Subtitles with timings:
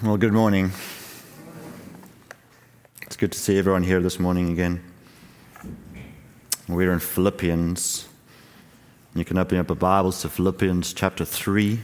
[0.00, 0.70] Well, good morning.
[3.02, 4.80] It's good to see everyone here this morning again.
[6.68, 8.06] We're in Philippians.
[9.16, 11.80] You can open up your Bibles to Philippians chapter 3.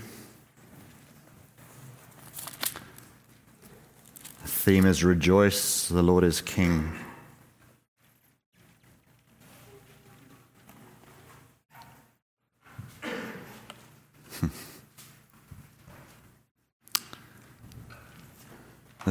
[4.42, 6.92] The theme is Rejoice, the Lord is King.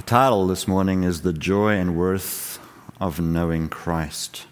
[0.05, 2.59] Title this morning is The Joy and Worth
[2.99, 4.45] of Knowing Christ.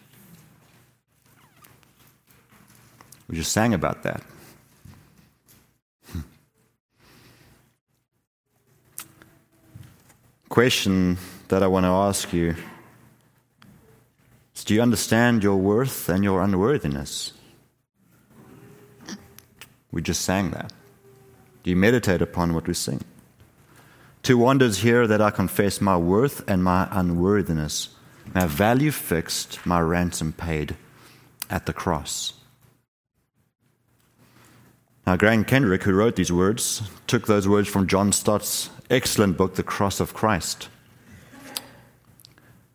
[3.28, 4.24] We just sang about that.
[6.12, 6.22] Hmm.
[10.50, 11.18] Question
[11.50, 12.56] that I want to ask you
[14.56, 17.34] is Do you understand your worth and your unworthiness?
[19.92, 20.72] We just sang that.
[21.64, 23.04] Do you meditate upon what we sing?
[24.24, 27.90] Two wonders here that I confess my worth and my unworthiness,
[28.36, 30.76] my value fixed, my ransom paid
[31.50, 32.34] at the cross.
[35.08, 39.56] Now, Graham Kendrick, who wrote these words, took those words from John Stott's excellent book,
[39.56, 40.70] The Cross of Christ.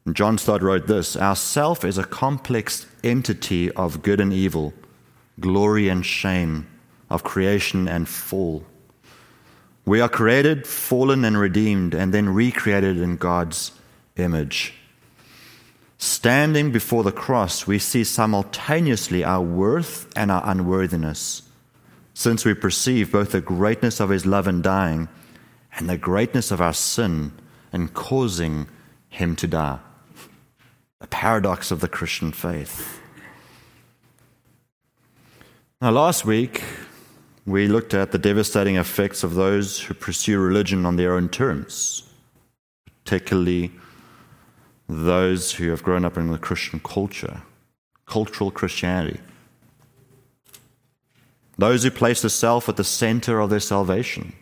[0.05, 4.75] And John Stott wrote this Our self is a complex entity of good and evil,
[5.39, 6.67] glory and shame,
[7.09, 8.65] of creation and fall.
[9.87, 13.71] We are created, fallen, and redeemed, and then recreated in God's
[14.17, 14.75] image.
[15.97, 21.43] Standing before the cross, we see simultaneously our worth and our unworthiness,
[22.15, 25.09] since we perceive both the greatness of His love in dying
[25.77, 27.33] and the greatness of our sin
[27.73, 28.67] in causing
[29.09, 29.79] Him to die.
[30.99, 33.01] The paradox of the Christian faith.
[35.81, 36.63] Now, last week,
[37.47, 42.03] we looked at the devastating effects of those who pursue religion on their own terms,
[43.05, 43.71] particularly
[44.89, 47.43] those who have grown up in the Christian culture,
[48.05, 49.21] cultural Christianity.
[51.57, 54.35] Those who place the self at the center of their salvation.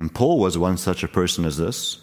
[0.00, 2.00] And Paul was one such a person as this,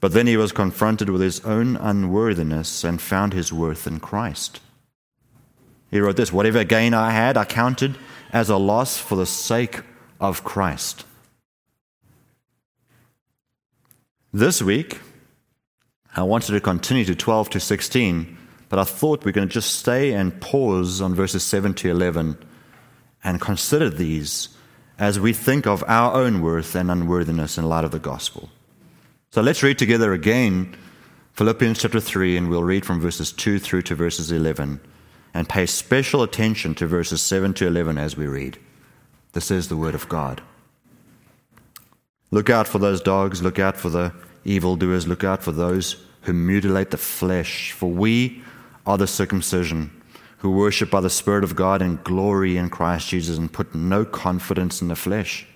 [0.00, 4.60] but then he was confronted with his own unworthiness and found his worth in Christ.
[5.90, 7.96] He wrote this Whatever gain I had, I counted
[8.32, 9.80] as a loss for the sake
[10.20, 11.04] of Christ.
[14.32, 15.00] This week,
[16.14, 18.36] I wanted to continue to 12 to 16,
[18.68, 21.90] but I thought we are going to just stay and pause on verses 7 to
[21.90, 22.36] 11
[23.24, 24.50] and consider these
[24.98, 28.50] as we think of our own worth and unworthiness in light of the gospel.
[29.30, 30.76] So let's read together again
[31.32, 34.80] Philippians chapter 3, and we'll read from verses 2 through to verses 11
[35.34, 38.58] and pay special attention to verses 7 to 11 as we read.
[39.32, 40.42] This is the Word of God.
[42.30, 44.12] Look out for those dogs, look out for the
[44.44, 48.42] evildoers, look out for those who mutilate the flesh, for we
[48.86, 49.90] are the circumcision
[50.38, 54.04] who worship by the Spirit of God and glory in Christ Jesus and put no
[54.04, 55.46] confidence in the flesh.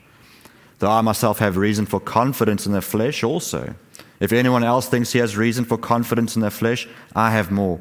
[0.78, 3.74] Though I myself have reason for confidence in the flesh also.
[4.18, 7.80] If anyone else thinks he has reason for confidence in the flesh, I have more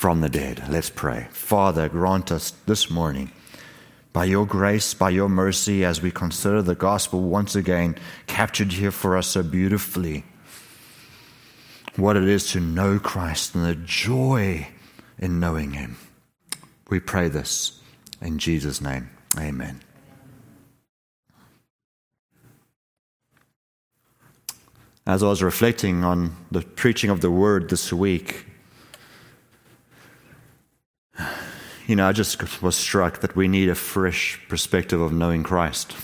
[0.00, 0.64] from the dead.
[0.70, 1.28] Let's pray.
[1.30, 3.32] Father, grant us this morning,
[4.14, 8.92] by your grace, by your mercy, as we consider the gospel once again captured here
[8.92, 10.24] for us so beautifully,
[11.96, 14.68] what it is to know Christ and the joy
[15.18, 15.98] in knowing him.
[16.88, 17.78] We pray this
[18.22, 19.10] in Jesus' name.
[19.38, 19.82] Amen.
[25.06, 28.46] As I was reflecting on the preaching of the word this week,
[31.86, 35.94] you know, I just was struck that we need a fresh perspective of knowing Christ.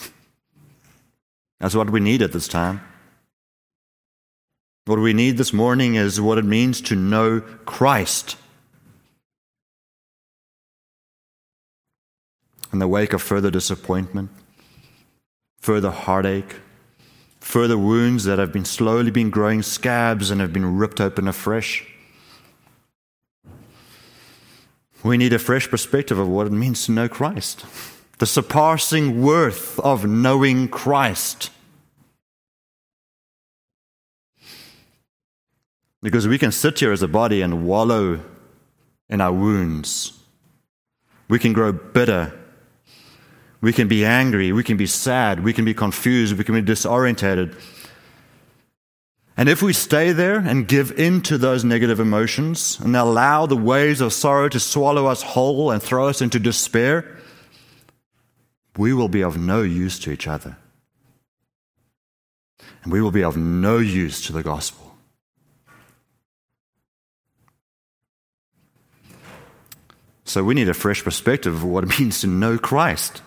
[1.60, 2.80] That's what we need at this time.
[4.86, 8.36] What we need this morning is what it means to know Christ.
[12.72, 14.30] In the wake of further disappointment,
[15.60, 16.56] further heartache,
[17.40, 21.86] further wounds that have been slowly been growing scabs and have been ripped open afresh.
[25.06, 27.64] We need a fresh perspective of what it means to know Christ,
[28.18, 31.50] the surpassing worth of knowing Christ.
[36.02, 38.20] Because we can sit here as a body and wallow
[39.08, 40.12] in our wounds.
[41.28, 42.36] We can grow bitter.
[43.60, 44.50] We can be angry.
[44.50, 45.44] We can be sad.
[45.44, 46.36] We can be confused.
[46.36, 47.54] We can be disorientated.
[49.36, 53.56] And if we stay there and give in to those negative emotions and allow the
[53.56, 57.18] waves of sorrow to swallow us whole and throw us into despair,
[58.78, 60.56] we will be of no use to each other.
[62.82, 64.96] And we will be of no use to the gospel.
[70.24, 73.20] So we need a fresh perspective of what it means to know Christ.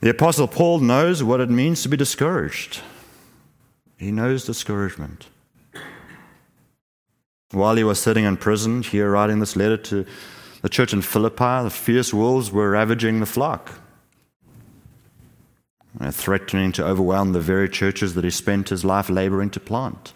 [0.00, 2.80] The Apostle Paul knows what it means to be discouraged.
[4.02, 5.28] He knows discouragement.
[7.52, 10.04] While he was sitting in prison, here writing this letter to
[10.60, 13.78] the church in Philippi, the fierce wolves were ravaging the flock,
[16.10, 20.12] threatening to overwhelm the very churches that he spent his life laboring to plant.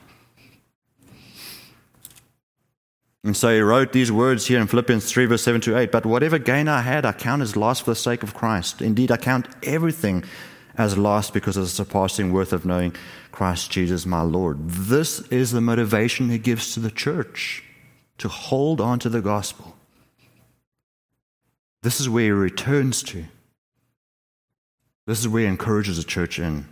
[3.23, 5.93] And so he wrote these words here in Philippians 3, verse 7 to 8.
[5.93, 8.83] But whatever gain I had, I count as loss for the sake of Christ.
[8.83, 10.25] Indeed, I count everything
[10.79, 12.95] as lost because of the surpassing worth of knowing
[13.33, 14.69] Christ Jesus my Lord.
[14.69, 17.63] This is the motivation he gives to the church
[18.19, 19.77] to hold on to the gospel.
[21.83, 23.25] This is where he returns to.
[25.07, 26.67] This is where he encourages the church in.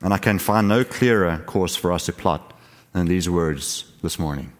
[0.00, 2.52] And I can find no clearer course for us to plot
[2.92, 4.52] than these words this morning.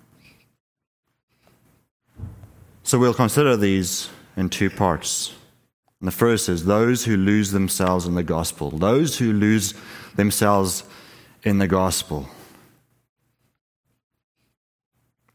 [2.83, 5.35] So we'll consider these in two parts.
[6.05, 9.73] And the first is those who lose themselves in the gospel, those who lose
[10.17, 10.85] themselves
[11.43, 12.29] in the gospel.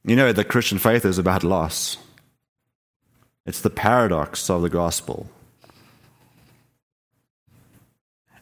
[0.06, 1.98] You know, the Christian faith is about loss,
[3.48, 5.32] it's the paradox of the gospel.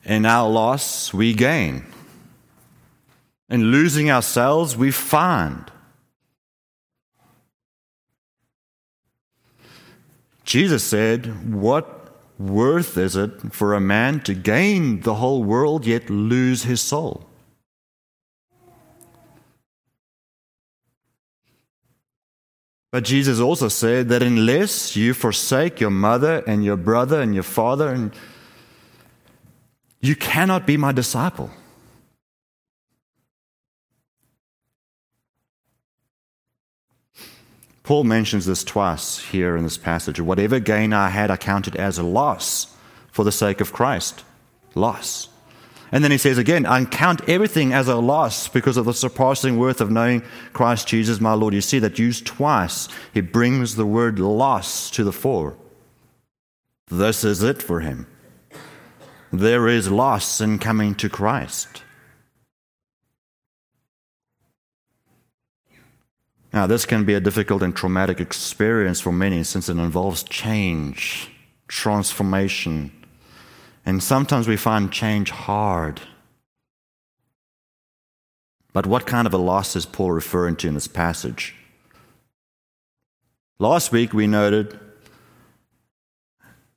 [0.03, 1.85] In our loss, we gain.
[3.47, 5.71] In losing ourselves, we find.
[10.43, 11.96] Jesus said, What
[12.39, 17.27] worth is it for a man to gain the whole world yet lose his soul?
[22.91, 27.43] But Jesus also said that unless you forsake your mother and your brother and your
[27.43, 28.11] father, and
[29.99, 31.51] you cannot be my disciple.
[37.87, 40.19] Paul mentions this twice here in this passage.
[40.19, 42.75] Whatever gain I had, I counted as a loss
[43.13, 44.25] for the sake of Christ.
[44.75, 45.29] Loss.
[45.89, 49.57] And then he says again, I count everything as a loss because of the surpassing
[49.57, 51.53] worth of knowing Christ Jesus my Lord.
[51.53, 52.89] You see that used twice.
[53.13, 55.55] He brings the word loss to the fore.
[56.87, 58.05] This is it for him.
[59.31, 61.83] There is loss in coming to Christ.
[66.53, 71.29] Now, this can be a difficult and traumatic experience for many since it involves change,
[71.67, 72.91] transformation,
[73.85, 76.01] and sometimes we find change hard.
[78.73, 81.55] But what kind of a loss is Paul referring to in this passage?
[83.59, 84.79] Last week we noted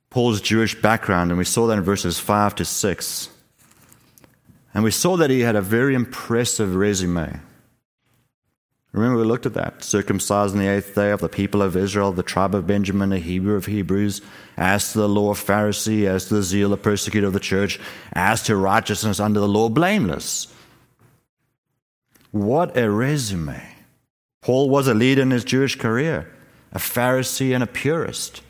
[0.09, 3.29] Paul's Jewish background, and we saw that in verses 5 to 6.
[4.73, 7.39] And we saw that he had a very impressive resume.
[8.93, 9.83] Remember, we looked at that.
[9.83, 13.19] Circumcised on the eighth day of the people of Israel, the tribe of Benjamin, a
[13.19, 14.21] Hebrew of Hebrews,
[14.57, 17.79] as to the law of Pharisee, as to the zeal of persecutor of the church,
[18.11, 20.53] as to righteousness under the law, blameless.
[22.31, 23.61] What a resume.
[24.41, 26.29] Paul was a leader in his Jewish career,
[26.73, 28.41] a Pharisee and a purist.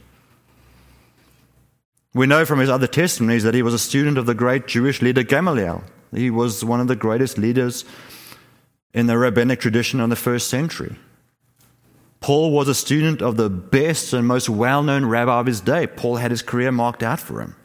[2.14, 5.02] We know from his other testimonies that he was a student of the great Jewish
[5.02, 5.84] leader Gamaliel.
[6.14, 7.86] He was one of the greatest leaders
[8.94, 10.98] in the rabbinic tradition in the first century.
[12.20, 15.88] Paul was a student of the best and most well known rabbi of his day.
[15.88, 17.56] Paul had his career marked out for him.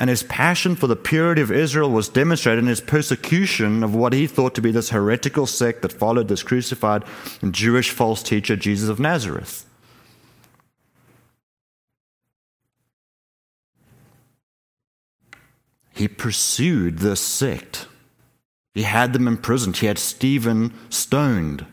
[0.00, 4.12] And his passion for the purity of Israel was demonstrated in his persecution of what
[4.12, 7.04] he thought to be this heretical sect that followed this crucified
[7.42, 9.66] and Jewish false teacher, Jesus of Nazareth.
[15.92, 17.86] He pursued this sect
[18.74, 19.76] he had them imprisoned.
[19.76, 21.64] He had Stephen stoned.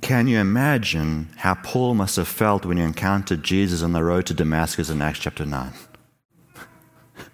[0.00, 4.26] Can you imagine how Paul must have felt when he encountered Jesus on the road
[4.26, 5.72] to Damascus in Acts chapter 9?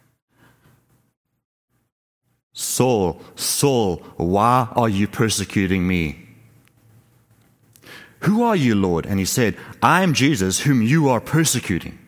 [2.52, 6.28] Saul, Saul, why are you persecuting me?
[8.20, 9.06] Who are you, Lord?
[9.06, 11.98] And he said, I am Jesus, whom you are persecuting.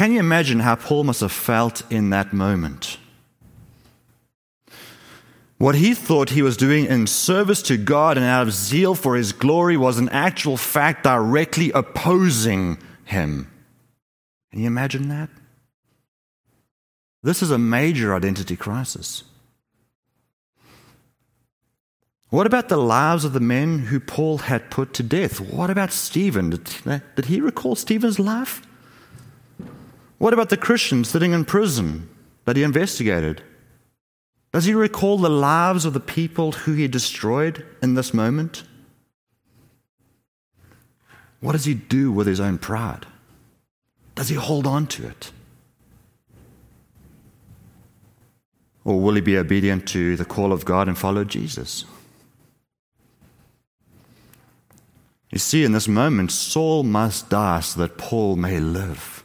[0.00, 2.96] Can you imagine how Paul must have felt in that moment?
[5.58, 9.14] What he thought he was doing in service to God and out of zeal for
[9.14, 13.50] his glory was in actual fact directly opposing him.
[14.50, 15.28] Can you imagine that?
[17.22, 19.24] This is a major identity crisis.
[22.30, 25.40] What about the lives of the men who Paul had put to death?
[25.40, 26.48] What about Stephen?
[26.86, 28.62] Did he recall Stephen's life?
[30.20, 32.06] What about the Christians sitting in prison
[32.44, 33.42] that he investigated?
[34.52, 38.64] Does he recall the lives of the people who he destroyed in this moment?
[41.40, 43.06] What does he do with his own pride?
[44.14, 45.32] Does he hold on to it?
[48.84, 51.86] Or will he be obedient to the call of God and follow Jesus?
[55.30, 59.19] You see, in this moment, Saul must die so that Paul may live.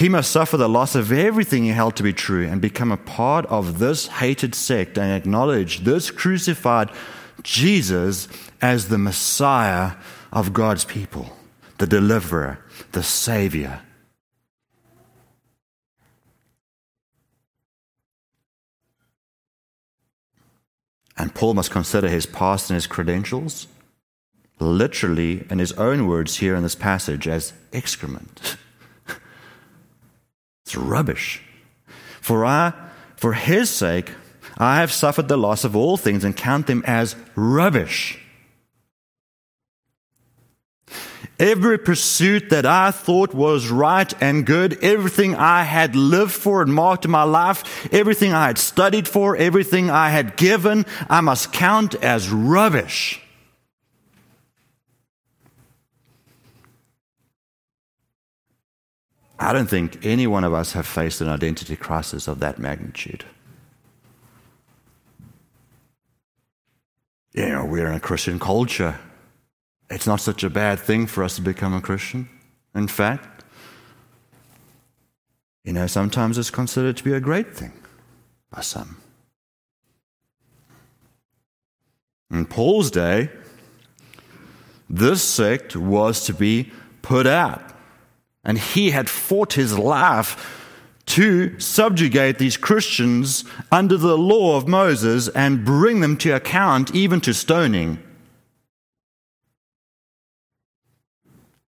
[0.00, 2.96] He must suffer the loss of everything he held to be true and become a
[2.96, 6.90] part of this hated sect and acknowledge this crucified
[7.42, 8.26] Jesus
[8.62, 9.96] as the Messiah
[10.32, 11.36] of God's people,
[11.76, 13.82] the deliverer, the Savior.
[21.18, 23.66] And Paul must consider his past and his credentials,
[24.58, 28.56] literally, in his own words here in this passage, as excrement.
[30.70, 31.42] It's rubbish.
[32.20, 32.72] For I,
[33.16, 34.12] for his sake,
[34.56, 38.20] I have suffered the loss of all things and count them as rubbish.
[41.40, 46.72] Every pursuit that I thought was right and good, everything I had lived for and
[46.72, 51.52] marked in my life, everything I had studied for, everything I had given, I must
[51.52, 53.20] count as rubbish.
[59.40, 63.24] I don't think any one of us have faced an identity crisis of that magnitude.
[67.32, 68.98] You know, we're in a Christian culture.
[69.88, 72.28] It's not such a bad thing for us to become a Christian.
[72.74, 73.44] In fact,
[75.64, 77.72] you know, sometimes it's considered to be a great thing
[78.50, 78.98] by some.
[82.30, 83.30] In Paul's day,
[84.90, 86.70] this sect was to be
[87.00, 87.79] put out.
[88.44, 90.56] And he had fought his life
[91.06, 97.20] to subjugate these Christians under the law of Moses and bring them to account, even
[97.22, 97.98] to stoning.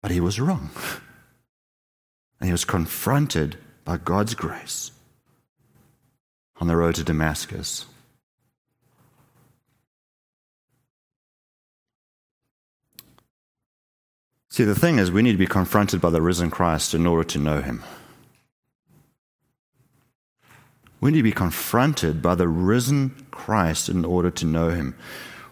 [0.03, 0.71] But he was wrong.
[2.39, 4.93] And he was confronted by God's grace
[6.57, 7.87] on the road to Damascus.
[14.51, 17.23] See, the thing is, we need to be confronted by the risen Christ in order
[17.23, 17.85] to know him.
[21.01, 24.97] We need to be confronted by the risen Christ in order to know him.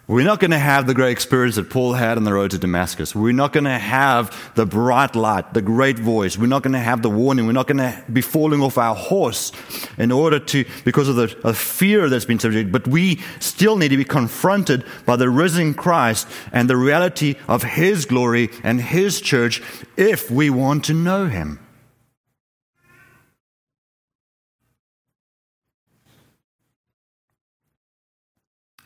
[0.09, 2.59] We're not going to have the great experience that Paul had on the road to
[2.59, 3.15] Damascus.
[3.15, 6.39] We're not going to have the bright light, the great voice.
[6.39, 7.45] We're not going to have the warning.
[7.45, 9.53] We're not going to be falling off our horse
[9.99, 12.73] in order to, because of the of fear that's been subjected.
[12.73, 17.63] But we still need to be confronted by the risen Christ and the reality of
[17.63, 19.61] His glory and His church
[19.99, 21.59] if we want to know Him.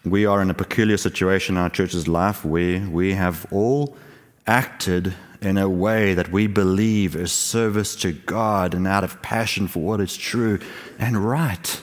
[0.05, 3.97] We are in a peculiar situation in our church's life where we have all
[4.47, 9.69] acted in a way that we believe is service to God and out of passion
[9.69, 10.59] for what is true
[10.99, 11.83] and right.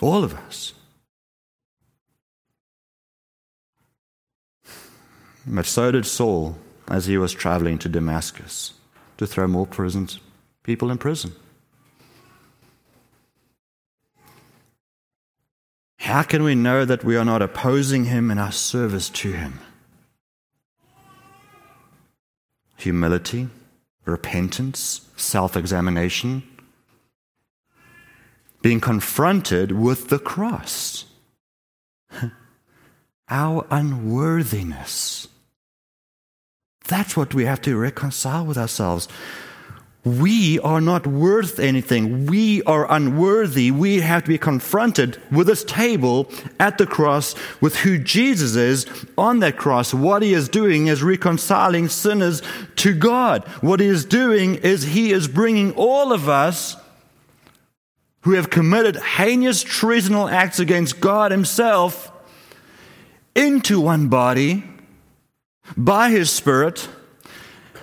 [0.00, 0.72] All of us.
[5.46, 6.56] But so did Saul
[6.88, 8.74] as he was traveling to Damascus
[9.18, 10.20] to throw more prisons,
[10.62, 11.32] people in prison.
[16.00, 19.60] How can we know that we are not opposing him in our service to him?
[22.78, 23.48] Humility,
[24.06, 26.42] repentance, self examination,
[28.62, 31.04] being confronted with the cross,
[33.28, 35.28] our unworthiness.
[36.88, 39.06] That's what we have to reconcile with ourselves.
[40.04, 42.24] We are not worth anything.
[42.26, 43.70] We are unworthy.
[43.70, 48.86] We have to be confronted with this table at the cross with who Jesus is
[49.18, 49.92] on that cross.
[49.92, 52.40] What he is doing is reconciling sinners
[52.76, 53.46] to God.
[53.60, 56.76] What he is doing is he is bringing all of us
[58.22, 62.10] who have committed heinous treasonal acts against God himself
[63.34, 64.64] into one body
[65.76, 66.88] by his Spirit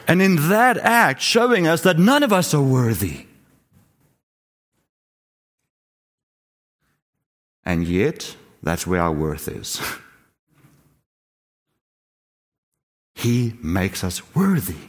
[0.08, 3.26] and in that act, showing us that none of us are worthy.
[7.66, 9.82] And yet, that's where our worth is.
[13.16, 14.88] he makes us worthy.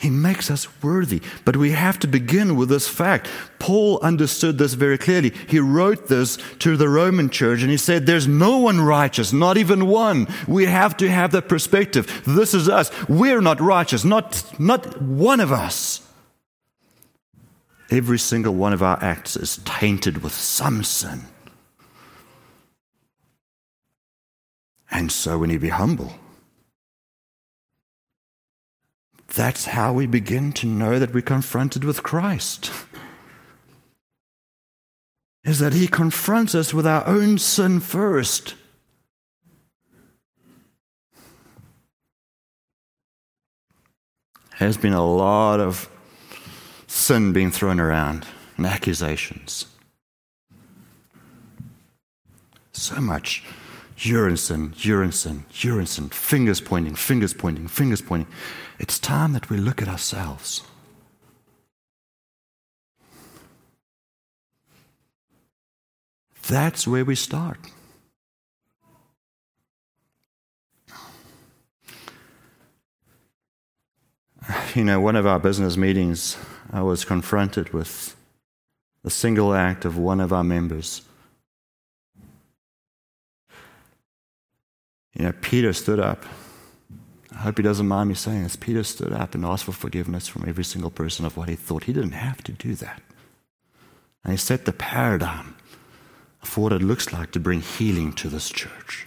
[0.00, 1.20] He makes us worthy.
[1.44, 3.28] But we have to begin with this fact.
[3.58, 5.34] Paul understood this very clearly.
[5.46, 9.58] He wrote this to the Roman church and he said, There's no one righteous, not
[9.58, 10.26] even one.
[10.48, 12.22] We have to have that perspective.
[12.26, 12.90] This is us.
[13.10, 16.00] We're not righteous, not, not one of us.
[17.90, 21.24] Every single one of our acts is tainted with some sin.
[24.90, 26.14] And so we need to be humble.
[29.34, 32.72] That's how we begin to know that we're confronted with Christ.
[35.44, 38.54] Is that He confronts us with our own sin first.
[44.58, 45.88] There's been a lot of
[46.86, 48.26] sin being thrown around
[48.58, 49.64] and accusations.
[52.72, 53.42] So much
[55.12, 58.32] sin, urine sin, fingers pointing, fingers pointing, fingers pointing.
[58.78, 60.62] It's time that we look at ourselves.
[66.48, 67.58] That's where we start.
[74.74, 76.36] You know, one of our business meetings,
[76.72, 78.16] I was confronted with
[79.04, 81.02] a single act of one of our members.
[85.20, 86.24] You know, Peter stood up
[87.40, 88.56] I hope he doesn't mind me saying this.
[88.56, 91.84] Peter stood up and asked for forgiveness from every single person of what he thought.
[91.84, 93.00] He didn't have to do that.
[94.24, 95.56] And he set the paradigm
[96.42, 99.06] for what it looks like to bring healing to this church.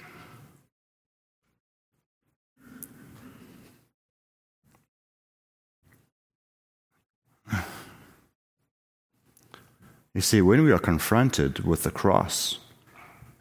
[10.15, 12.59] You see, when we are confronted with the cross,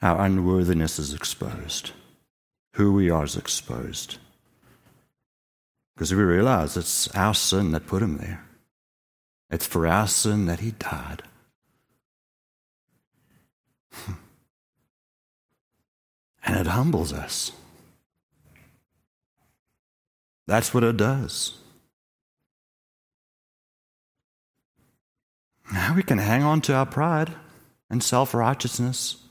[0.02, 1.92] our unworthiness is exposed.
[2.74, 4.18] Who we are is exposed.
[5.94, 8.44] Because we realize it's our sin that put him there.
[9.50, 11.22] It's for our sin that he died.
[16.46, 17.52] and it humbles us.
[20.46, 21.58] That's what it does.
[25.72, 27.32] Now we can hang on to our pride
[27.88, 29.21] and self righteousness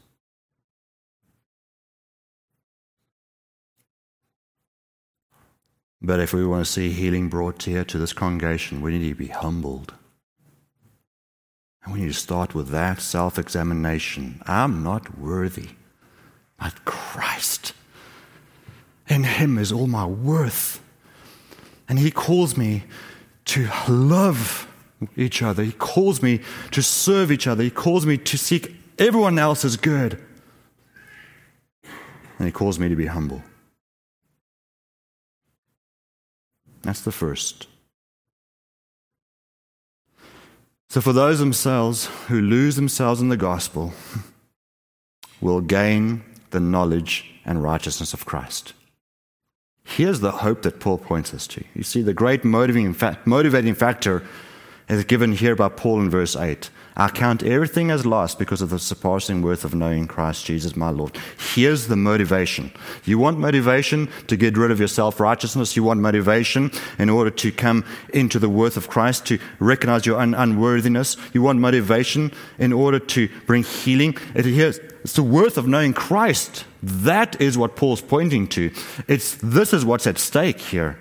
[6.01, 9.15] But if we want to see healing brought here to this congregation, we need to
[9.15, 9.93] be humbled.
[11.83, 14.41] And we need to start with that self examination.
[14.45, 15.69] I'm not worthy,
[16.59, 17.73] but Christ.
[19.07, 20.81] In Him is all my worth.
[21.87, 22.83] And He calls me
[23.45, 24.67] to love
[25.15, 25.63] each other.
[25.63, 27.63] He calls me to serve each other.
[27.63, 30.19] He calls me to seek everyone else's good.
[32.39, 33.43] And He calls me to be humble.
[36.81, 37.67] That's the first.
[40.89, 43.93] So, for those themselves who lose themselves in the gospel,
[45.41, 48.73] will gain the knowledge and righteousness of Christ.
[49.83, 51.63] Here's the hope that Paul points us to.
[51.73, 54.23] You see, the great motivating, motivating factor
[54.91, 56.69] is given here by Paul in verse 8.
[56.97, 60.89] I count everything as lost because of the surpassing worth of knowing Christ Jesus my
[60.89, 61.17] Lord.
[61.55, 62.71] Here's the motivation.
[63.05, 65.75] You want motivation to get rid of your self righteousness.
[65.75, 70.19] You want motivation in order to come into the worth of Christ, to recognize your
[70.19, 71.15] un- unworthiness.
[71.33, 74.17] You want motivation in order to bring healing.
[74.35, 76.65] It, it's the worth of knowing Christ.
[76.83, 78.71] That is what Paul's pointing to.
[79.07, 80.99] It's, this is what's at stake here.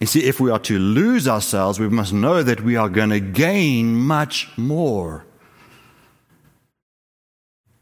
[0.00, 3.10] You see, if we are to lose ourselves, we must know that we are going
[3.10, 5.26] to gain much more.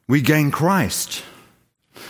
[0.09, 1.23] We gain Christ.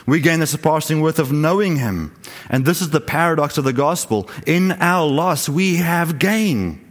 [0.06, 2.14] We gain the surpassing worth of knowing Him.
[2.48, 4.30] And this is the paradox of the gospel.
[4.46, 6.90] In our loss, we have gain.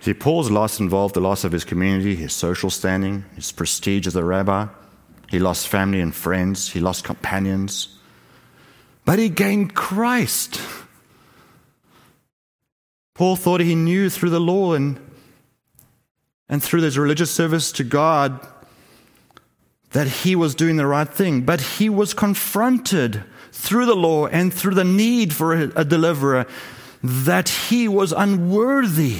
[0.00, 4.16] See, Paul's loss involved the loss of his community, his social standing, his prestige as
[4.16, 4.66] a rabbi.
[5.30, 7.96] He lost family and friends, he lost companions.
[9.04, 10.60] But he gained Christ.
[13.14, 14.98] Paul thought he knew through the law and,
[16.48, 18.44] and through his religious service to God
[19.92, 24.52] that he was doing the right thing, but he was confronted through the law and
[24.52, 26.44] through the need for a, a deliverer
[27.02, 29.18] that he was unworthy.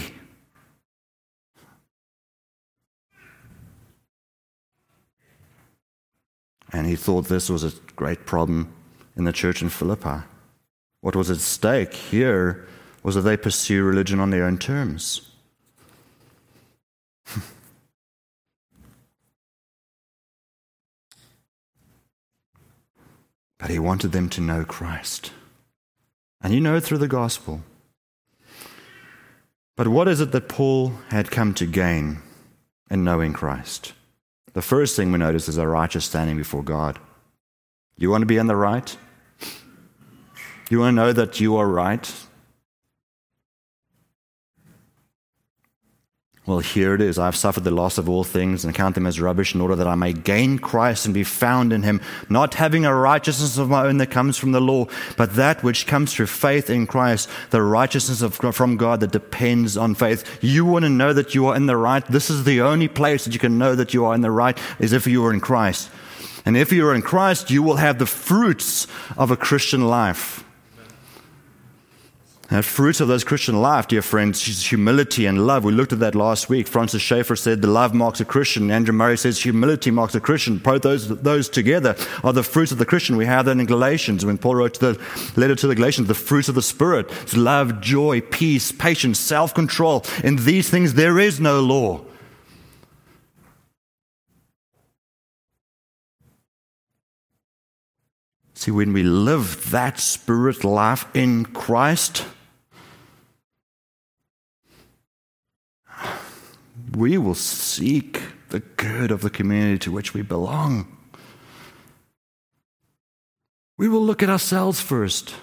[6.73, 8.73] And he thought this was a great problem
[9.17, 10.23] in the church in Philippi.
[11.01, 12.67] What was at stake here
[13.03, 15.31] was that they pursue religion on their own terms.
[23.59, 25.33] but he wanted them to know Christ.
[26.43, 27.63] And you know it through the gospel.
[29.77, 32.21] But what is it that Paul had come to gain
[32.91, 33.95] in knowing Christ?
[34.53, 36.99] The first thing we notice is a righteous standing before God.
[37.97, 38.97] You want to be in the right?
[40.71, 42.13] You want to know that you are right?
[46.47, 47.19] Well, here it is.
[47.19, 49.87] I've suffered the loss of all things and count them as rubbish in order that
[49.87, 52.01] I may gain Christ and be found in him,
[52.31, 54.87] not having a righteousness of my own that comes from the law,
[55.19, 59.77] but that which comes through faith in Christ, the righteousness of, from God that depends
[59.77, 60.43] on faith.
[60.43, 62.05] You want to know that you are in the right?
[62.07, 64.59] This is the only place that you can know that you are in the right,
[64.79, 65.91] is if you are in Christ.
[66.47, 68.87] And if you are in Christ, you will have the fruits
[69.19, 70.43] of a Christian life.
[72.51, 75.63] Uh, the fruit of those Christian life, dear friends, is humility and love.
[75.63, 76.67] We looked at that last week.
[76.67, 78.73] Francis Schaeffer said the love marks a Christian.
[78.73, 80.59] Andrew Murray says humility marks a Christian.
[80.59, 83.17] Both those, those together are the fruits of the Christian.
[83.17, 85.01] We have that in Galatians when Paul wrote the
[85.37, 87.37] letter to the Galatians, the fruits of the Spirit.
[87.37, 90.05] Love, joy, peace, patience, self-control.
[90.25, 92.01] In these things there is no law.
[98.55, 102.27] See, when we live that spirit life in Christ,
[106.97, 110.97] we will seek the good of the community to which we belong.
[113.79, 115.35] We will look at ourselves first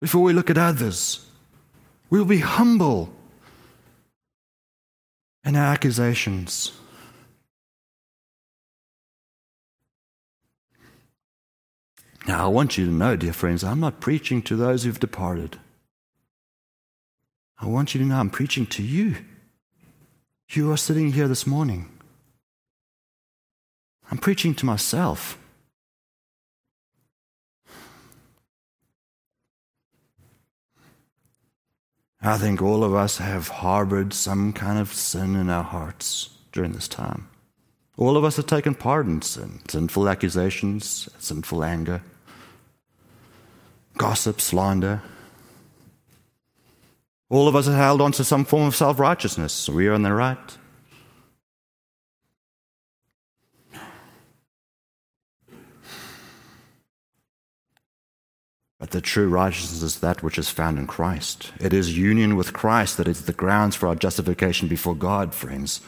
[0.00, 1.26] before we look at others.
[2.10, 3.12] We will be humble
[5.44, 6.72] in our accusations.
[12.26, 15.58] Now, I want you to know, dear friends, I'm not preaching to those who've departed.
[17.58, 19.16] I want you to know I'm preaching to you.
[20.54, 21.88] You are sitting here this morning.
[24.10, 25.38] I'm preaching to myself.
[32.20, 36.72] I think all of us have harbored some kind of sin in our hearts during
[36.72, 37.30] this time.
[37.96, 42.02] All of us have taken part in sin, sinful accusations, sinful anger,
[43.96, 45.00] gossip, slander.
[47.32, 49.66] All of us have held on to some form of self righteousness.
[49.66, 50.58] We are on the right.
[58.78, 61.54] But the true righteousness is that which is found in Christ.
[61.58, 65.80] It is union with Christ that is the grounds for our justification before God, friends.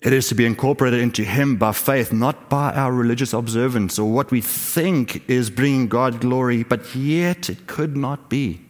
[0.00, 4.10] It is to be incorporated into Him by faith, not by our religious observance or
[4.10, 8.60] what we think is bringing God glory, but yet it could not be.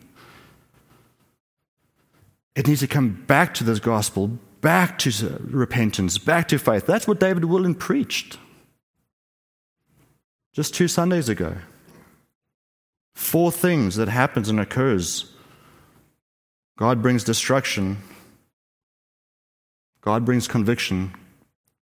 [2.55, 6.87] It needs to come back to this gospel, back to repentance, back to faith.
[6.87, 8.39] That's what David Willen preached
[10.57, 11.55] just two Sundays ago.
[13.15, 15.35] Four things that happens and occurs.
[16.79, 17.99] God brings destruction,
[20.07, 21.13] God brings conviction.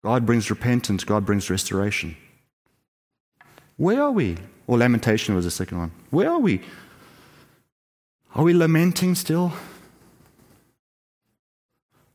[0.04, 1.06] God brings repentance.
[1.06, 2.17] God brings restoration.
[3.78, 4.36] Where are we?
[4.67, 5.91] Or lamentation was the second one.
[6.10, 6.62] Where are we?
[8.36, 9.54] Are we lamenting still?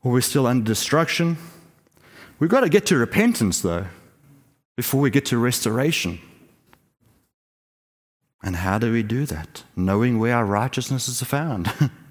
[0.03, 1.37] Or we're still under destruction?
[2.37, 3.87] We've got to get to repentance, though,
[4.75, 6.19] before we get to restoration.
[8.43, 9.63] And how do we do that?
[9.75, 11.73] Knowing where our righteousness is found.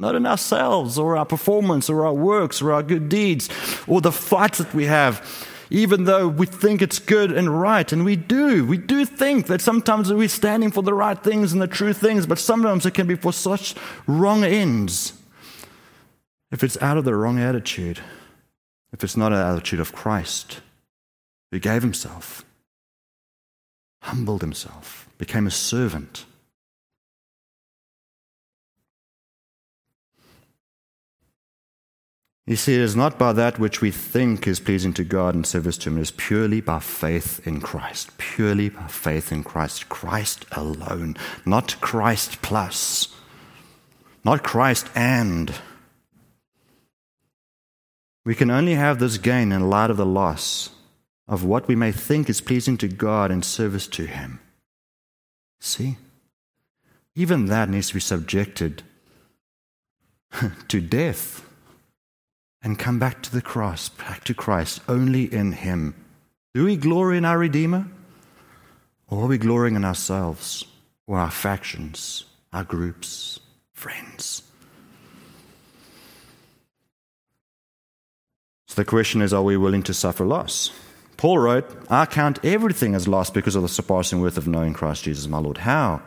[0.00, 3.50] Not in ourselves or our performance or our works or our good deeds
[3.86, 7.92] or the fights that we have, even though we think it's good and right.
[7.92, 8.64] And we do.
[8.64, 12.26] We do think that sometimes we're standing for the right things and the true things,
[12.26, 13.74] but sometimes it can be for such
[14.06, 15.12] wrong ends.
[16.50, 18.00] If it's out of the wrong attitude,
[18.94, 20.62] if it's not an attitude of Christ,
[21.52, 22.42] who gave himself,
[24.00, 26.24] humbled himself, became a servant
[32.50, 35.46] You see, it is not by that which we think is pleasing to God and
[35.46, 35.98] service to Him.
[35.98, 38.18] It is purely by faith in Christ.
[38.18, 39.88] Purely by faith in Christ.
[39.88, 41.16] Christ alone.
[41.46, 43.14] Not Christ plus.
[44.24, 45.54] Not Christ and.
[48.24, 50.70] We can only have this gain in light of the loss
[51.28, 54.40] of what we may think is pleasing to God and service to Him.
[55.60, 55.98] See?
[57.14, 58.82] Even that needs to be subjected
[60.66, 61.46] to death
[62.62, 65.94] and come back to the cross, back to Christ, only in Him.
[66.54, 67.86] Do we glory in our Redeemer?
[69.08, 70.64] Or are we glorying in ourselves
[71.06, 73.40] or our factions, our groups,
[73.72, 74.42] friends?
[78.68, 80.70] So the question is are we willing to suffer loss?
[81.16, 85.04] Paul wrote, I count everything as loss because of the surpassing worth of knowing Christ
[85.04, 85.58] Jesus my Lord.
[85.58, 86.00] How?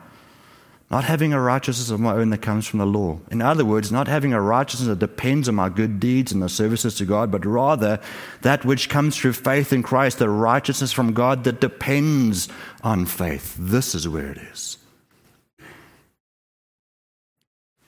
[0.94, 3.18] Not having a righteousness of my own that comes from the law.
[3.32, 6.48] In other words, not having a righteousness that depends on my good deeds and the
[6.48, 8.00] services to God, but rather
[8.42, 12.48] that which comes through faith in Christ, the righteousness from God that depends
[12.84, 13.56] on faith.
[13.58, 14.78] This is where it is.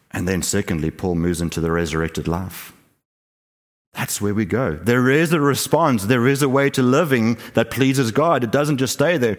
[0.09, 2.73] And then, secondly, Paul moves into the resurrected life.
[3.93, 4.77] That's where we go.
[4.77, 6.05] There is a response.
[6.05, 8.43] There is a way to living that pleases God.
[8.43, 9.37] It doesn't just stay there.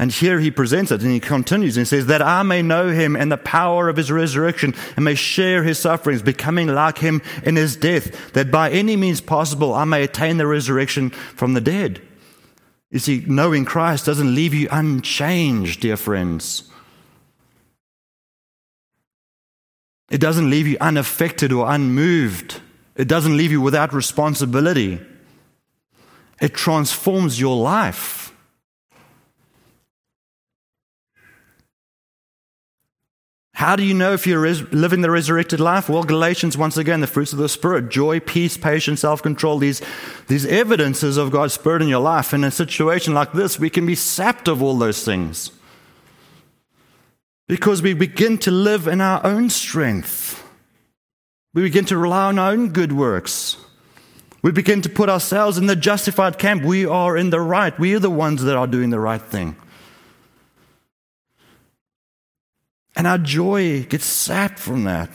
[0.00, 3.14] And here he presents it and he continues and says, That I may know him
[3.14, 7.56] and the power of his resurrection and may share his sufferings, becoming like him in
[7.56, 12.00] his death, that by any means possible I may attain the resurrection from the dead.
[12.90, 16.70] You see, knowing Christ doesn't leave you unchanged, dear friends.
[20.10, 22.62] It doesn't leave you unaffected or unmoved.
[22.96, 24.98] It doesn't leave you without responsibility.
[26.40, 28.29] It transforms your life.
[33.60, 35.90] How do you know if you're res- living the resurrected life?
[35.90, 39.82] Well, Galatians, once again, the fruits of the Spirit joy, peace, patience, self control, these,
[40.28, 42.32] these evidences of God's Spirit in your life.
[42.32, 45.50] In a situation like this, we can be sapped of all those things
[47.48, 50.42] because we begin to live in our own strength.
[51.52, 53.58] We begin to rely on our own good works.
[54.40, 56.62] We begin to put ourselves in the justified camp.
[56.62, 57.78] We are in the right.
[57.78, 59.54] We are the ones that are doing the right thing.
[62.96, 65.10] And our joy gets sapped from that.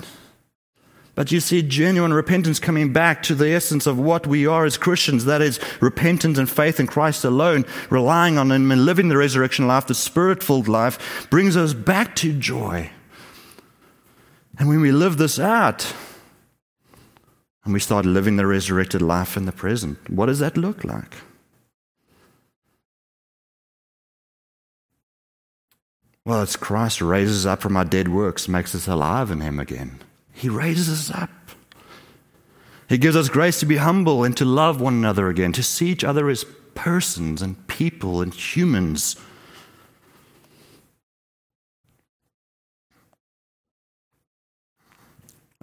[1.14, 4.78] But you see genuine repentance coming back to the essence of what we are as
[4.78, 9.18] Christians that is, repentance and faith in Christ alone, relying on Him and living the
[9.18, 12.90] resurrection life, the spirit filled life, brings us back to joy.
[14.60, 15.94] And when we live this out,
[17.66, 19.98] and we start living the resurrected life in the present.
[20.10, 21.16] What does that look like?
[26.26, 29.60] Well, it's Christ raises us up from our dead works, makes us alive in Him
[29.60, 30.00] again.
[30.34, 31.30] He raises us up.
[32.90, 35.88] He gives us grace to be humble and to love one another again, to see
[35.88, 39.16] each other as persons and people and humans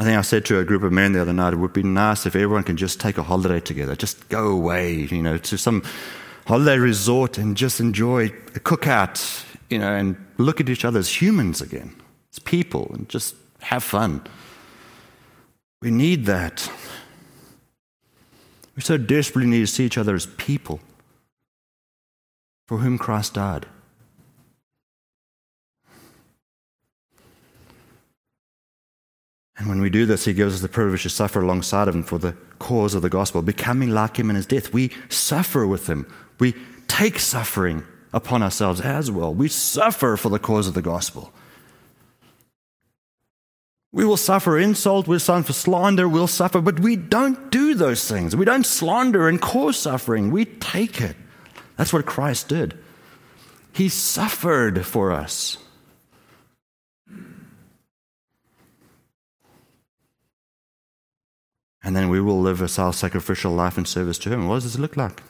[0.02, 1.84] I think I said to a group of men the other night, it would be
[1.84, 5.56] nice if everyone can just take a holiday together, just go away, you know, to
[5.56, 5.84] some
[6.44, 11.20] holiday resort and just enjoy a cookout, you know, and look at each other as
[11.20, 11.94] humans again,
[12.32, 14.22] as people, and just have fun.
[15.80, 16.70] We need that.
[18.76, 20.80] We so desperately need to see each other as people
[22.66, 23.66] for whom Christ died.
[29.56, 32.02] And when we do this, He gives us the privilege to suffer alongside of Him
[32.02, 34.72] for the cause of the gospel, becoming like Him in His death.
[34.72, 36.12] We suffer with Him.
[36.40, 36.54] We
[36.88, 39.32] take suffering upon ourselves as well.
[39.34, 41.32] We suffer for the cause of the gospel.
[43.92, 48.34] We will suffer insult, we'll suffer slander, we'll suffer, but we don't do those things.
[48.34, 50.30] We don't slander and cause suffering.
[50.30, 51.16] We take it.
[51.76, 52.78] That's what Christ did.
[53.72, 55.58] He suffered for us.
[61.84, 64.46] And then we will live a self sacrificial life in service to Him.
[64.46, 65.22] What does this look like?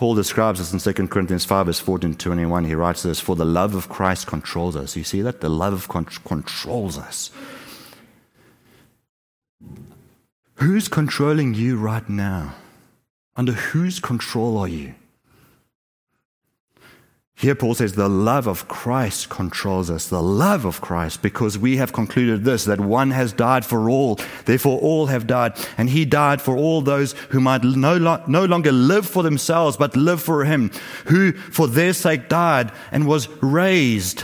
[0.00, 2.64] Paul describes this in 2 Corinthians 5, verse 14 21.
[2.64, 4.96] He writes this For the love of Christ controls us.
[4.96, 5.42] You see that?
[5.42, 7.30] The love of Christ controls us.
[10.54, 12.54] Who's controlling you right now?
[13.36, 14.94] Under whose control are you?
[17.40, 20.08] Here, Paul says, the love of Christ controls us.
[20.08, 24.20] The love of Christ, because we have concluded this that one has died for all,
[24.44, 25.54] therefore all have died.
[25.78, 29.78] And he died for all those who might no, lo- no longer live for themselves,
[29.78, 30.70] but live for him,
[31.06, 34.22] who for their sake died and was raised.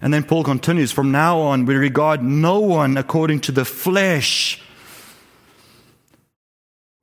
[0.00, 4.62] And then Paul continues, from now on, we regard no one according to the flesh.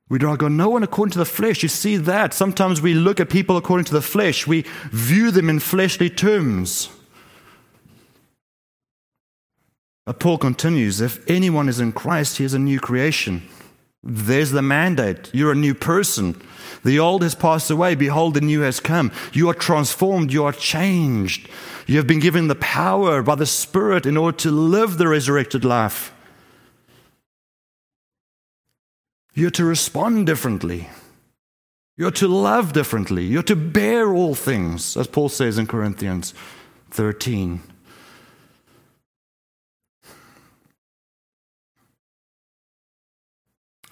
[0.08, 1.62] We draw God no one according to the flesh.
[1.62, 2.34] You see that.
[2.34, 6.90] Sometimes we look at people according to the flesh, we view them in fleshly terms.
[10.06, 13.42] But Paul continues if anyone is in Christ, he is a new creation.
[14.02, 15.30] There's the mandate.
[15.32, 16.40] You're a new person.
[16.84, 17.94] The old has passed away.
[17.94, 19.10] Behold, the new has come.
[19.32, 20.30] You are transformed.
[20.30, 21.48] You are changed.
[21.86, 25.64] You have been given the power by the Spirit in order to live the resurrected
[25.64, 26.13] life.
[29.34, 30.88] You're to respond differently.
[31.96, 33.24] You're to love differently.
[33.24, 36.34] You're to bear all things, as Paul says in Corinthians
[36.90, 37.60] 13.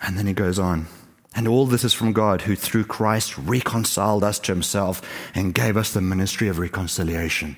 [0.00, 0.87] And then he goes on.
[1.35, 5.00] And all this is from God, who through Christ reconciled us to himself
[5.35, 7.57] and gave us the ministry of reconciliation.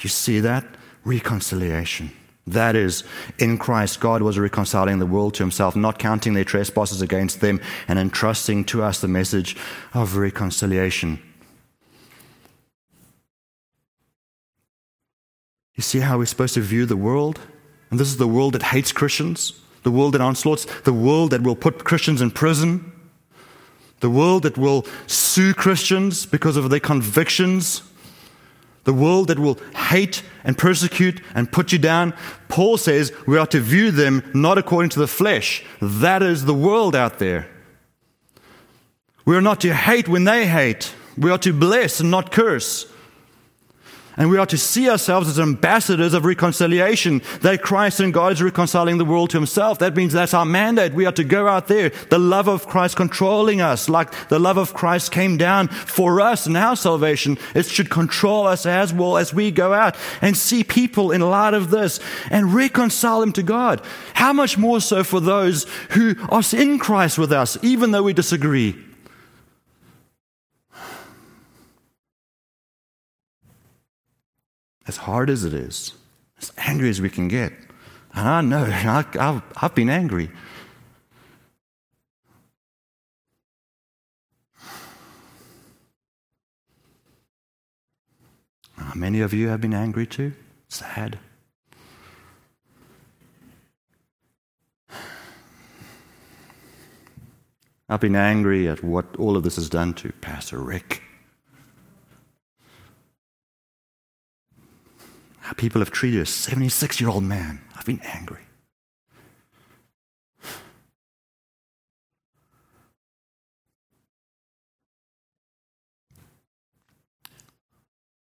[0.00, 0.64] You see that?
[1.04, 2.12] Reconciliation.
[2.46, 3.04] That is,
[3.38, 7.60] in Christ, God was reconciling the world to himself, not counting their trespasses against them,
[7.86, 9.56] and entrusting to us the message
[9.94, 11.22] of reconciliation.
[15.76, 17.38] You see how we're supposed to view the world?
[17.90, 19.52] And this is the world that hates Christians,
[19.84, 22.92] the world that onslaughts, the world that will put Christians in prison,
[24.00, 27.82] the world that will sue Christians because of their convictions
[28.84, 32.14] the world that will hate and persecute and put you down.
[32.48, 35.64] Paul says we are to view them not according to the flesh.
[35.80, 37.48] That is the world out there.
[39.24, 40.94] We are not to hate when they hate.
[41.16, 42.91] We are to bless and not curse.
[44.16, 48.42] And we are to see ourselves as ambassadors of reconciliation, that Christ and God is
[48.42, 49.78] reconciling the world to himself.
[49.78, 50.92] That means that's our mandate.
[50.92, 54.58] We are to go out there, the love of Christ controlling us, like the love
[54.58, 57.38] of Christ came down for us in our salvation.
[57.54, 61.54] It should control us as well as we go out and see people in light
[61.54, 61.98] of this
[62.30, 63.80] and reconcile them to God.
[64.14, 68.12] How much more so for those who are in Christ with us, even though we
[68.12, 68.91] disagree?
[74.86, 75.92] As hard as it is,
[76.40, 77.52] as angry as we can get.
[78.14, 80.30] And I know, I, have I've been angry.
[88.78, 90.32] Ah, many of you have been angry too.
[90.68, 91.18] Sad.
[97.88, 101.02] I've been angry at what all of this has done to Pastor Rick.
[105.56, 107.60] People have treated a 76 year old man.
[107.76, 108.38] I've been angry.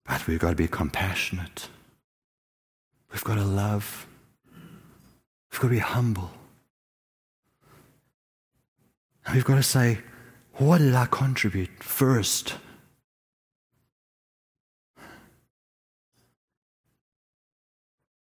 [0.06, 1.70] But we've got to be compassionate.
[3.12, 4.08] We've got to love.
[5.52, 6.32] We've got to be humble.
[9.26, 10.00] And we've got to say,
[10.54, 12.56] what did I contribute first?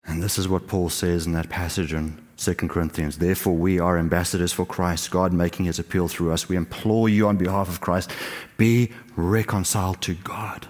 [0.05, 3.19] And this is what Paul says in that passage in 2 Corinthians.
[3.19, 6.49] Therefore, we are ambassadors for Christ, God making his appeal through us.
[6.49, 8.11] We implore you on behalf of Christ,
[8.57, 10.67] be reconciled to God.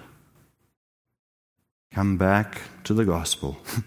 [1.91, 3.57] Come back to the gospel.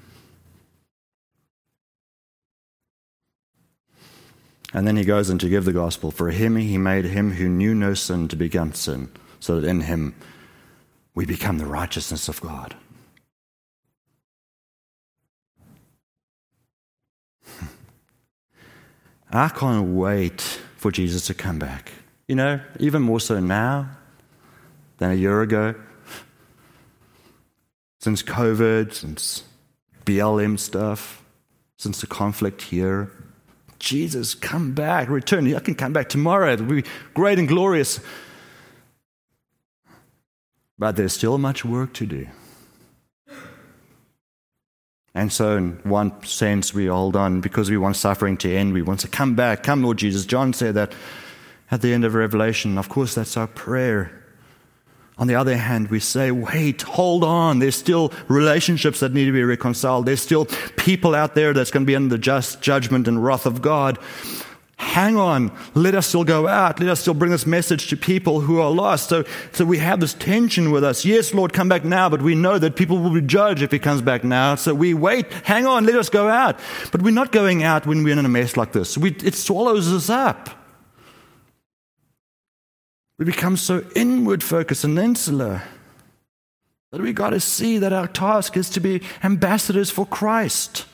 [4.73, 6.11] and then he goes on to give the gospel.
[6.11, 9.83] For him, he made him who knew no sin to become sin, so that in
[9.83, 10.15] him
[11.15, 12.77] we become the righteousness of God.
[19.31, 20.41] I can't wait
[20.77, 21.93] for Jesus to come back.
[22.29, 23.89] You know, even more so now
[24.99, 25.75] than a year ago.
[28.01, 29.45] Since COVID, since
[30.05, 31.23] BLM stuff,
[31.77, 33.11] since the conflict here.
[33.79, 35.53] Jesus, come back, return.
[35.55, 36.53] I can come back tomorrow.
[36.53, 38.01] It'll be great and glorious.
[40.79, 42.29] But there's still much work to do.
[45.17, 48.75] And so, in one sense, we hold on because we want suffering to end.
[48.75, 49.63] We want to come back.
[49.63, 50.27] Come, Lord Jesus.
[50.27, 50.93] John said that
[51.71, 52.77] at the end of Revelation.
[52.77, 54.13] Of course, that's our prayer.
[55.17, 57.61] On the other hand, we say, wait, hold on.
[57.61, 60.05] There's still relationships that need to be reconciled.
[60.05, 60.45] There's still
[60.77, 63.99] people out there that's going to be under the just judgment and wrath of God
[64.79, 68.41] hang on, let us still go out, let us still bring this message to people
[68.41, 69.09] who are lost.
[69.09, 71.05] So, so we have this tension with us.
[71.05, 73.79] Yes, Lord, come back now, but we know that people will be judged if he
[73.79, 74.55] comes back now.
[74.55, 76.59] So we wait, hang on, let us go out.
[76.93, 78.99] But we're not going out when we're in a mess like this.
[78.99, 80.51] We, it swallows us up.
[83.19, 85.63] We become so inward focused and insular
[86.93, 90.85] that we got to see that our task is to be ambassadors for Christ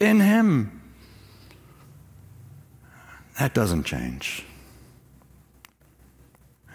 [0.00, 0.81] in Him.
[3.38, 4.44] That doesn't change.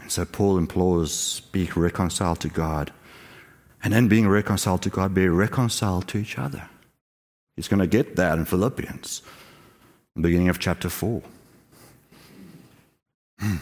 [0.02, 2.92] And so Paul implores be reconciled to God.
[3.84, 6.70] And then being reconciled to God, be reconciled to each other.
[7.56, 9.22] He's going to get that in Philippians,
[10.16, 11.22] the beginning of chapter 4.
[13.40, 13.56] Hmm.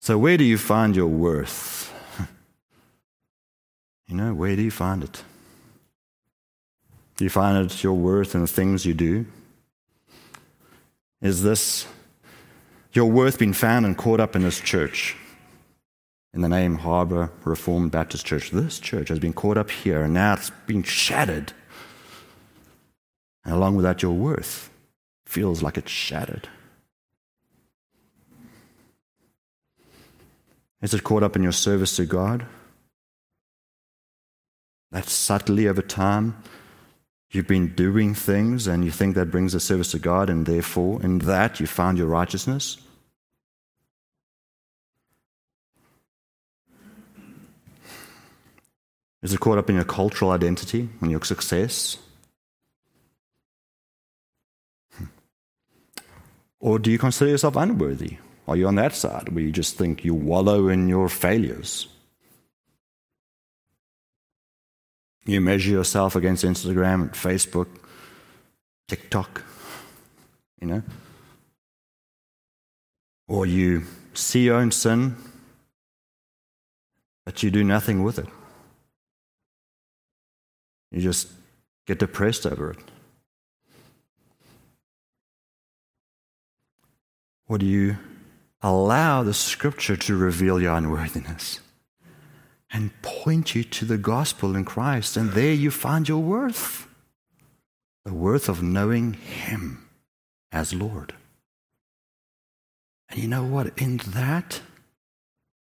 [0.00, 1.92] So, where do you find your worth?
[4.08, 5.24] You know, where do you find it?
[7.16, 9.26] Do you find it your worth in the things you do?
[11.20, 11.86] Is this
[12.92, 15.16] your worth been found and caught up in this church?
[16.34, 18.50] In the name Harbor Reformed Baptist Church.
[18.50, 21.52] This church has been caught up here and now it's been shattered.
[23.44, 24.70] And along with that, your worth
[25.24, 26.48] feels like it's shattered.
[30.82, 32.44] Is it caught up in your service to God?
[34.92, 36.42] That subtly over time,
[37.36, 41.02] you've been doing things and you think that brings a service to God, and therefore,
[41.02, 42.78] in that, you found your righteousness?
[49.22, 51.98] Is it caught up in your cultural identity and your success?
[54.96, 55.04] Hmm.
[56.60, 58.18] Or do you consider yourself unworthy?
[58.48, 61.88] Are you on that side where you just think you wallow in your failures?
[65.26, 67.66] You measure yourself against Instagram, and Facebook,
[68.86, 69.42] TikTok,
[70.60, 70.82] you know?
[73.26, 73.82] Or you
[74.14, 75.16] see your own sin,
[77.24, 78.28] but you do nothing with it.
[80.92, 81.28] You just
[81.86, 82.78] get depressed over it.
[87.48, 87.96] Or do you
[88.62, 91.60] allow the scripture to reveal your unworthiness
[92.76, 95.16] and point you to the gospel in Christ.
[95.16, 96.86] And there you find your worth
[98.04, 99.88] the worth of knowing Him
[100.52, 101.14] as Lord.
[103.08, 103.76] And you know what?
[103.78, 104.60] In that,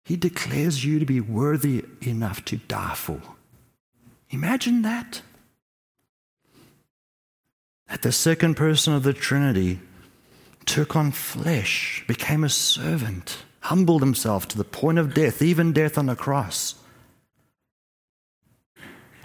[0.04, 3.22] He declares you to be worthy enough to die for.
[4.30, 5.22] Imagine that.
[7.88, 9.78] That the second person of the Trinity
[10.66, 15.96] took on flesh, became a servant, humbled himself to the point of death, even death
[15.96, 16.74] on the cross,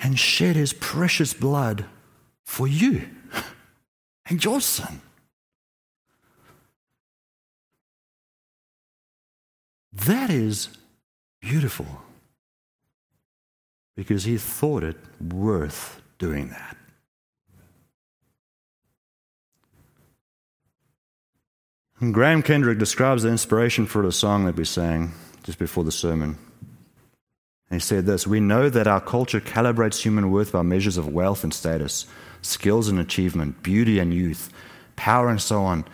[0.01, 1.85] and shed his precious blood
[2.43, 3.07] for you
[4.25, 5.01] and your son.
[9.93, 10.69] That is
[11.39, 11.85] beautiful
[13.95, 16.77] because he thought it worth doing that.
[21.99, 25.91] And Graham Kendrick describes the inspiration for the song that we sang just before the
[25.91, 26.37] sermon.
[27.71, 31.07] And he said this We know that our culture calibrates human worth by measures of
[31.07, 32.05] wealth and status,
[32.41, 34.51] skills and achievement, beauty and youth,
[34.97, 35.85] power and so on.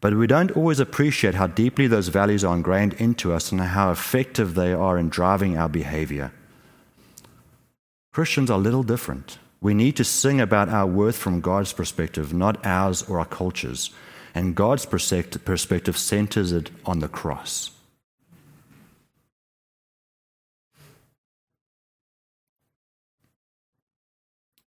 [0.00, 3.92] But we don't always appreciate how deeply those values are ingrained into us and how
[3.92, 6.32] effective they are in driving our behavior.
[8.12, 9.38] Christians are a little different.
[9.60, 13.90] We need to sing about our worth from God's perspective, not ours or our culture's
[14.34, 17.72] and God's perspective centers it on the cross.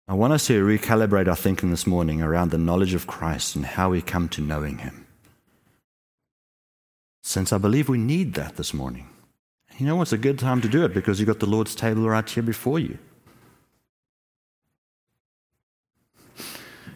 [0.08, 3.66] I want us to recalibrate our thinking this morning around the knowledge of Christ and
[3.66, 5.04] how we come to knowing Him.
[7.22, 9.08] Since I believe we need that this morning.
[9.78, 12.08] You know what's a good time to do it because you've got the Lord's table
[12.08, 12.98] right here before you.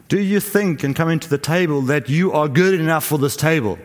[0.09, 3.37] Do you think and coming to the table that you are good enough for this
[3.37, 3.79] table?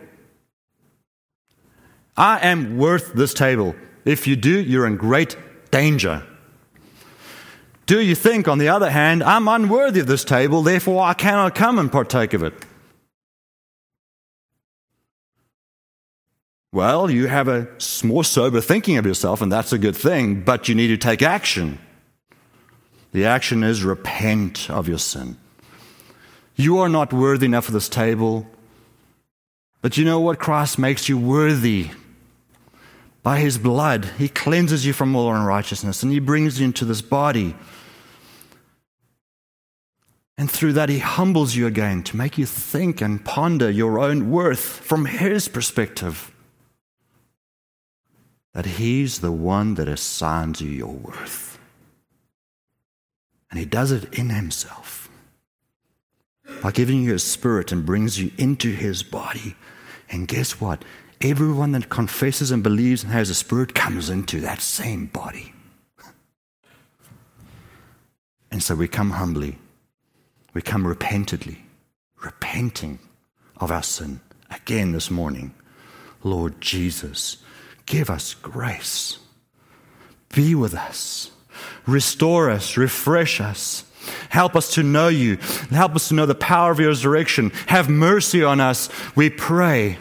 [2.15, 3.75] I am worth this table.
[4.05, 5.35] If you do, you're in great
[5.71, 6.23] danger.
[7.85, 11.53] Do you think, on the other hand, I'm unworthy of this table, therefore I cannot
[11.53, 12.53] come and partake of it?
[16.71, 17.67] Well, you have a
[18.03, 21.21] more sober thinking of yourself, and that's a good thing, but you need to take
[21.21, 21.79] action.
[23.13, 25.37] The action is repent of your sin.
[26.55, 28.47] You are not worthy enough of this table.
[29.81, 30.39] But you know what?
[30.39, 31.91] Christ makes you worthy.
[33.23, 37.01] By his blood, he cleanses you from all unrighteousness and he brings you into this
[37.01, 37.55] body.
[40.37, 44.29] And through that, he humbles you again to make you think and ponder your own
[44.29, 46.31] worth from his perspective.
[48.53, 51.57] That he's the one that assigns you your worth.
[53.49, 55.09] And he does it in himself
[56.61, 59.55] by giving you his spirit and brings you into his body.
[60.09, 60.83] And guess what?
[61.21, 65.53] Everyone that confesses and believes and has a spirit comes into that same body.
[68.51, 69.57] And so we come humbly,
[70.55, 71.65] we come repentantly,
[72.23, 72.97] repenting
[73.57, 75.53] of our sin again this morning.
[76.23, 77.37] Lord Jesus,
[77.85, 79.19] give us grace.
[80.33, 81.29] Be with us.
[81.85, 82.77] Restore us.
[82.77, 83.83] Refresh us.
[84.29, 85.35] Help us to know you.
[85.71, 87.51] Help us to know the power of your resurrection.
[87.67, 89.97] Have mercy on us, we pray.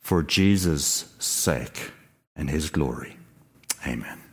[0.00, 1.90] For Jesus' sake
[2.36, 3.16] and his glory.
[3.86, 4.23] Amen.